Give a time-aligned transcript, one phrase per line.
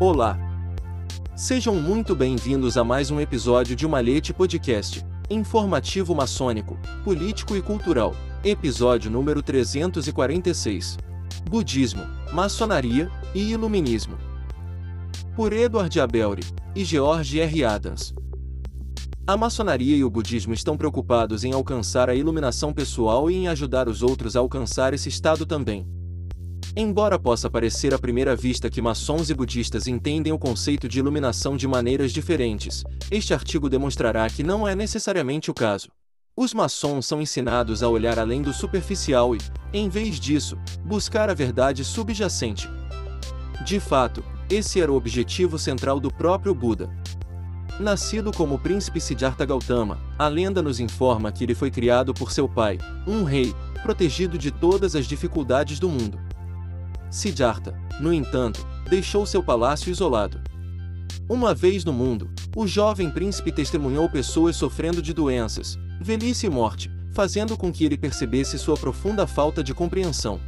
[0.00, 0.36] Olá!
[1.36, 8.12] Sejam muito bem-vindos a mais um episódio de Malhete Podcast, informativo maçônico, político e cultural,
[8.42, 10.98] episódio número 346.
[11.48, 12.02] Budismo,
[12.32, 14.18] Maçonaria e Iluminismo.
[15.36, 16.42] Por Edward Abelry
[16.74, 17.64] e George R.
[17.64, 18.12] Adams.
[19.24, 23.88] A maçonaria e o budismo estão preocupados em alcançar a iluminação pessoal e em ajudar
[23.88, 25.86] os outros a alcançar esse estado também.
[26.76, 31.56] Embora possa parecer à primeira vista que maçons e budistas entendem o conceito de iluminação
[31.56, 32.82] de maneiras diferentes,
[33.12, 35.88] este artigo demonstrará que não é necessariamente o caso.
[36.36, 39.38] Os maçons são ensinados a olhar além do superficial e,
[39.72, 42.68] em vez disso, buscar a verdade subjacente.
[43.64, 46.90] De fato, esse era o objetivo central do próprio Buda.
[47.78, 52.48] Nascido como príncipe Siddhartha Gautama, a lenda nos informa que ele foi criado por seu
[52.48, 53.54] pai, um rei,
[53.84, 56.23] protegido de todas as dificuldades do mundo.
[57.14, 60.40] Siddhartha, no entanto, deixou seu palácio isolado.
[61.28, 66.90] Uma vez no mundo, o jovem príncipe testemunhou pessoas sofrendo de doenças, velhice e morte,
[67.12, 70.40] fazendo com que ele percebesse sua profunda falta de compreensão.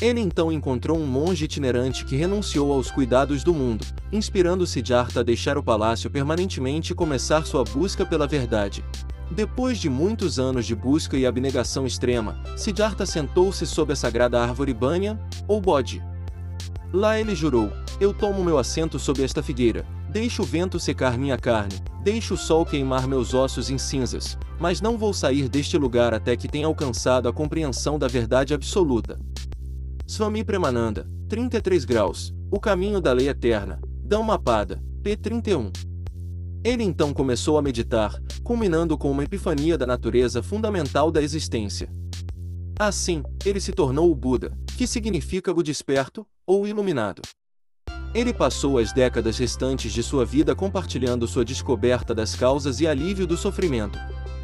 [0.00, 5.24] Ele então encontrou um monge itinerante que renunciou aos cuidados do mundo, inspirando Siddhartha a
[5.24, 8.84] deixar o palácio permanentemente e começar sua busca pela verdade.
[9.34, 14.74] Depois de muitos anos de busca e abnegação extrema, Siddhartha sentou-se sob a sagrada árvore
[14.74, 16.02] Banyan, ou Bodhi.
[16.92, 21.38] Lá ele jurou: Eu tomo meu assento sob esta figueira, deixo o vento secar minha
[21.38, 26.12] carne, deixo o sol queimar meus ossos em cinzas, mas não vou sair deste lugar
[26.12, 29.18] até que tenha alcançado a compreensão da verdade absoluta.
[30.06, 35.16] Swami Premananda, 33 graus, O Caminho da Lei Eterna, Dhammapada, p.
[35.16, 35.72] 31.
[36.64, 41.88] Ele então começou a meditar, culminando com uma epifania da natureza fundamental da existência.
[42.78, 47.20] Assim, ele se tornou o Buda, que significa o desperto, ou iluminado.
[48.14, 53.26] Ele passou as décadas restantes de sua vida compartilhando sua descoberta das causas e alívio
[53.26, 53.98] do sofrimento.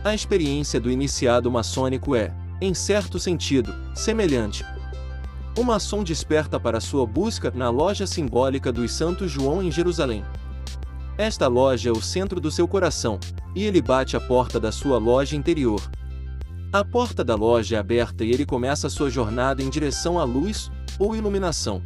[0.05, 4.65] A experiência do iniciado maçônico é, em certo sentido, semelhante,
[5.57, 10.25] o maçom desperta para sua busca na loja simbólica dos Santos João em Jerusalém.
[11.19, 13.19] Esta loja é o centro do seu coração,
[13.53, 15.83] e ele bate a porta da sua loja interior.
[16.73, 20.71] A porta da loja é aberta e ele começa sua jornada em direção à luz,
[20.97, 21.83] ou iluminação.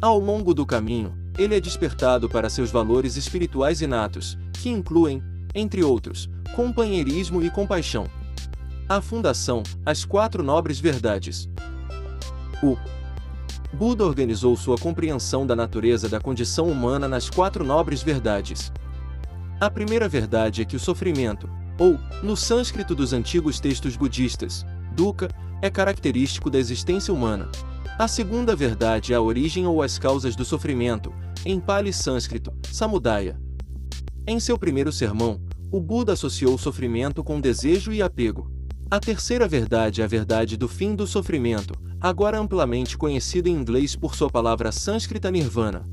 [0.00, 5.20] Ao longo do caminho, ele é despertado para seus valores espirituais inatos, que incluem,
[5.52, 8.06] entre outros, companheirismo e compaixão.
[8.88, 11.48] A Fundação, as quatro nobres verdades,
[12.62, 12.76] o
[13.72, 18.72] Buda organizou sua compreensão da natureza da condição humana nas quatro nobres verdades.
[19.60, 25.28] A primeira verdade é que o sofrimento, ou, no sânscrito dos antigos textos budistas, dukkha,
[25.60, 27.50] é característico da existência humana.
[27.98, 31.12] A segunda verdade é a origem ou as causas do sofrimento,
[31.44, 33.40] em Pali sânscrito, samudaya.
[34.26, 35.40] Em seu primeiro sermão,
[35.70, 38.50] o Buda associou o sofrimento com desejo e apego.
[38.90, 41.74] A terceira verdade é a verdade do fim do sofrimento,
[42.06, 45.84] agora amplamente conhecido em inglês por sua palavra sânscrita nirvana.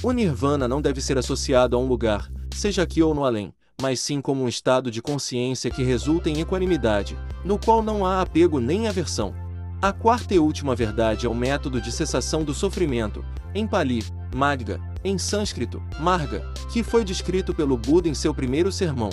[0.00, 3.52] O nirvana não deve ser associado a um lugar, seja aqui ou no além,
[3.82, 8.22] mas sim como um estado de consciência que resulta em equanimidade, no qual não há
[8.22, 9.34] apego nem aversão.
[9.82, 14.80] A quarta e última verdade é o método de cessação do sofrimento, em Pali, Magga,
[15.02, 19.10] em sânscrito, Marga, que foi descrito pelo Buda em seu primeiro sermão.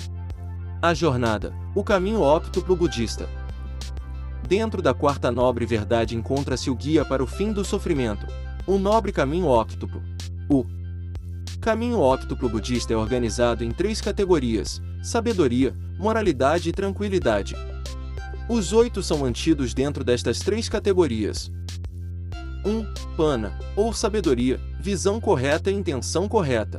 [0.84, 3.28] A jornada, o caminho óptuplo budista.
[4.51, 8.28] Dentro da quarta nobre verdade encontra-se o guia para o fim do sofrimento,
[8.67, 10.03] o nobre caminho óctuplo.
[10.50, 10.66] O
[11.62, 17.56] caminho óctuplo budista é organizado em três categorias: sabedoria, moralidade e tranquilidade.
[18.50, 21.50] Os oito são mantidos dentro destas três categorias.
[22.66, 22.69] 1.
[22.69, 22.85] Um,
[23.16, 26.78] pana, ou sabedoria, visão correta e intenção correta.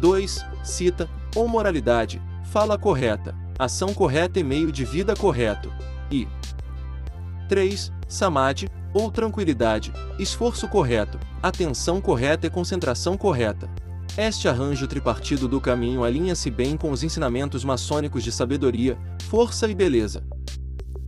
[0.00, 0.46] 2.
[0.64, 5.70] Cita, ou moralidade, fala correta, ação correta e meio de vida correto.
[6.10, 6.26] E
[7.48, 7.90] 3.
[8.06, 13.68] Samadhi, ou tranquilidade, esforço correto, atenção correta e concentração correta.
[14.16, 18.98] Este arranjo tripartido do caminho alinha-se bem com os ensinamentos maçônicos de sabedoria,
[19.28, 20.22] força e beleza.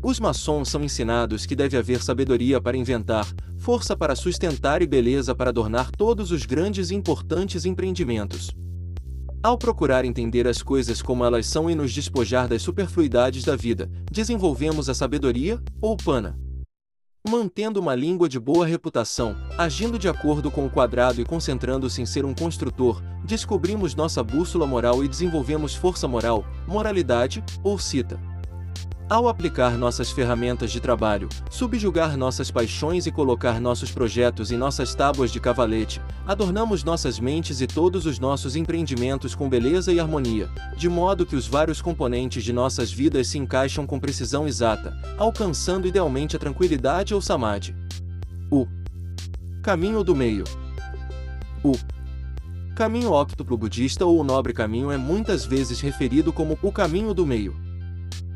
[0.03, 3.27] Os maçons são ensinados que deve haver sabedoria para inventar,
[3.59, 8.51] força para sustentar e beleza para adornar todos os grandes e importantes empreendimentos.
[9.43, 13.91] Ao procurar entender as coisas como elas são e nos despojar das superfluidades da vida,
[14.13, 16.39] desenvolvemos a sabedoria, ou pana.
[17.27, 22.07] Mantendo uma língua de boa reputação, agindo de acordo com o quadrado e concentrando-se em
[22.07, 28.21] ser um construtor, descobrimos nossa bússola moral e desenvolvemos força moral, moralidade, ou cita.
[29.11, 34.95] Ao aplicar nossas ferramentas de trabalho, subjugar nossas paixões e colocar nossos projetos em nossas
[34.95, 40.49] tábuas de cavalete, adornamos nossas mentes e todos os nossos empreendimentos com beleza e harmonia,
[40.77, 45.89] de modo que os vários componentes de nossas vidas se encaixam com precisão exata, alcançando
[45.89, 47.75] idealmente a tranquilidade ou samadhi.
[48.49, 48.65] O
[49.61, 50.45] caminho do meio.
[51.65, 51.73] O
[52.77, 57.27] caminho óctuplo budista ou o nobre caminho é muitas vezes referido como o caminho do
[57.27, 57.70] meio.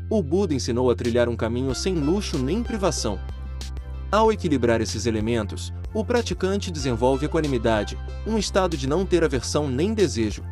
[0.07, 3.19] O Buda ensinou a trilhar um caminho sem luxo nem privação.
[4.11, 7.97] Ao equilibrar esses elementos, o praticante desenvolve equanimidade,
[8.27, 10.43] um estado de não ter aversão nem desejo.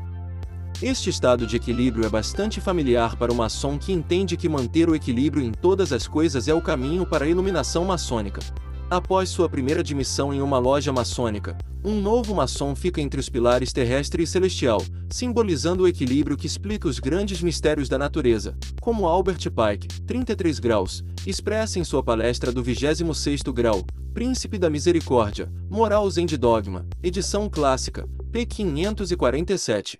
[0.82, 4.96] Este estado de equilíbrio é bastante familiar para o maçom que entende que manter o
[4.96, 8.42] equilíbrio em todas as coisas é o caminho para a iluminação maçônica.
[8.90, 13.74] Após sua primeira admissão em uma loja maçônica, um novo maçom fica entre os pilares
[13.74, 19.50] terrestre e celestial, simbolizando o equilíbrio que explica os grandes mistérios da natureza, como Albert
[19.50, 23.84] Pike, 33 graus, expressa em sua palestra do 26º grau,
[24.14, 28.46] Príncipe da Misericórdia, Moral Zen de Dogma, edição clássica, p.
[28.46, 30.00] 547.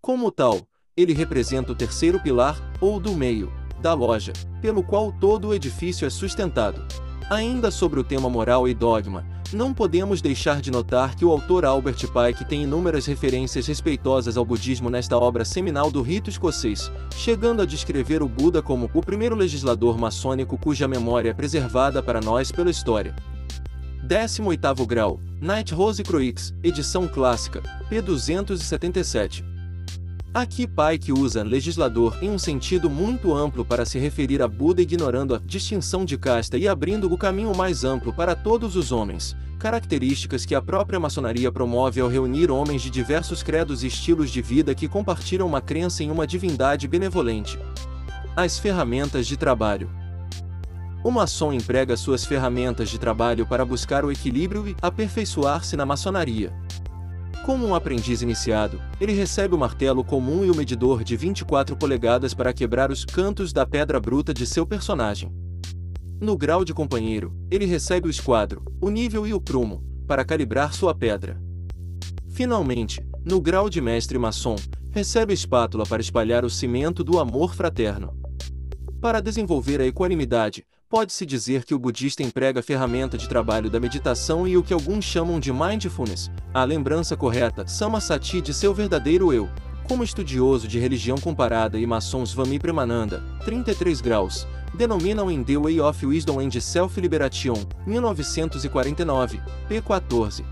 [0.00, 0.60] Como tal,
[0.96, 3.52] ele representa o terceiro pilar, ou do meio,
[3.82, 4.32] da loja,
[4.62, 6.86] pelo qual todo o edifício é sustentado.
[7.28, 11.64] Ainda sobre o tema moral e dogma, não podemos deixar de notar que o autor
[11.64, 17.62] Albert Pike tem inúmeras referências respeitosas ao budismo nesta obra seminal do rito escocês, chegando
[17.62, 22.52] a descrever o Buda como o primeiro legislador maçônico cuja memória é preservada para nós
[22.52, 23.12] pela história.
[24.06, 28.00] 18º grau, Night Rose Croix, edição clássica, p.
[28.00, 29.55] 277.
[30.36, 35.34] Aqui Pike usa legislador em um sentido muito amplo para se referir a Buda ignorando
[35.34, 40.44] a distinção de casta e abrindo o caminho mais amplo para todos os homens, características
[40.44, 44.74] que a própria maçonaria promove ao reunir homens de diversos credos e estilos de vida
[44.74, 47.58] que compartilham uma crença em uma divindade benevolente.
[48.36, 49.88] As ferramentas de trabalho
[51.02, 56.52] o maçom emprega suas ferramentas de trabalho para buscar o equilíbrio e aperfeiçoar-se na maçonaria.
[57.46, 62.34] Como um aprendiz iniciado, ele recebe o martelo comum e o medidor de 24 polegadas
[62.34, 65.32] para quebrar os cantos da pedra bruta de seu personagem.
[66.20, 70.74] No grau de companheiro, ele recebe o esquadro, o nível e o prumo, para calibrar
[70.74, 71.40] sua pedra.
[72.30, 74.56] Finalmente, no grau de mestre maçom,
[74.90, 78.12] recebe a espátula para espalhar o cimento do amor fraterno.
[79.00, 83.80] Para desenvolver a equanimidade, Pode-se dizer que o budista emprega a ferramenta de trabalho da
[83.80, 89.32] meditação e o que alguns chamam de mindfulness, a lembrança correta, samasati de seu verdadeiro
[89.32, 89.48] eu.
[89.88, 95.80] Como estudioso de religião comparada e maçons Swami Premananda, 33 graus, denominam em The Way
[95.80, 99.82] of Wisdom and Self-Liberation, 1949, p.
[99.82, 100.44] 14.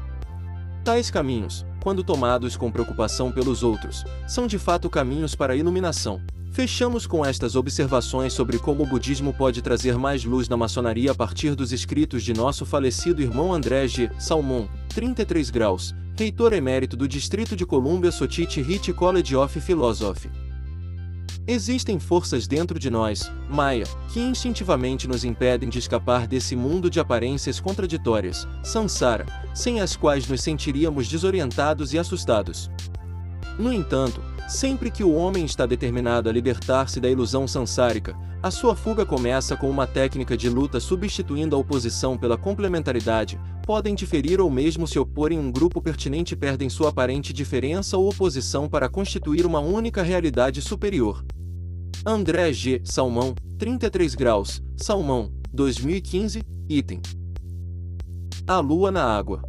[0.83, 6.21] Tais caminhos, quando tomados com preocupação pelos outros, são de fato caminhos para a iluminação.
[6.55, 11.15] Fechamos com estas observações sobre como o budismo pode trazer mais luz na maçonaria a
[11.15, 14.09] partir dos escritos de nosso falecido irmão André G.
[14.21, 20.31] Salmon, 33 graus, reitor emérito do Distrito de Columbia Sotiti Hit College of Philosophy.
[21.45, 27.01] Existem forças dentro de nós, Maya, que instintivamente nos impedem de escapar desse mundo de
[27.01, 32.71] aparências contraditórias, Sansara, sem as quais nos sentiríamos desorientados e assustados.
[33.59, 38.77] No entanto, Sempre que o homem está determinado a libertar-se da ilusão sansárica, a sua
[38.77, 44.51] fuga começa com uma técnica de luta substituindo a oposição pela complementaridade, podem diferir ou
[44.51, 49.47] mesmo se opor em um grupo pertinente perdem sua aparente diferença ou oposição para constituir
[49.47, 51.25] uma única realidade superior.
[52.05, 52.83] André G.
[52.85, 57.01] Salmão, 33 graus, Salmão, 2015, item.
[58.47, 59.43] A lua na água.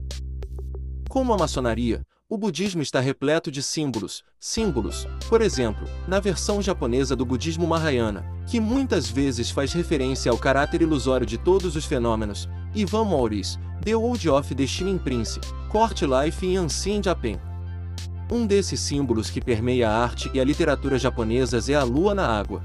[1.09, 7.15] Como a maçonaria, o budismo está repleto de símbolos, símbolos, por exemplo, na versão japonesa
[7.15, 12.49] do budismo Mahayana, que muitas vezes faz referência ao caráter ilusório de todos os fenômenos,
[12.73, 15.39] Ivan Maurice, The World of Shining Prince,
[15.69, 17.39] Court Life in Ancient Japan.
[18.31, 22.27] Um desses símbolos que permeia a arte e a literatura japonesas é a lua na
[22.27, 22.63] água.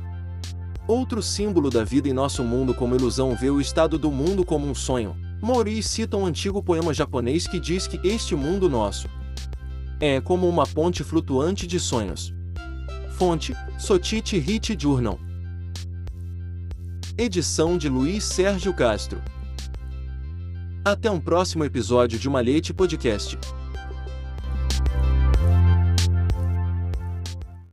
[0.89, 4.67] Outro símbolo da vida em nosso mundo como ilusão vê o estado do mundo como
[4.67, 5.15] um sonho.
[5.43, 9.07] Maurice cita um antigo poema japonês que diz que este mundo nosso,
[10.01, 12.35] é como uma ponte flutuante de sonhos.
[13.19, 15.21] Fonte: Sotite Hit Journal.
[17.19, 19.21] Edição de Luiz Sérgio Castro.
[20.83, 23.39] Até um próximo episódio de Malete Podcast.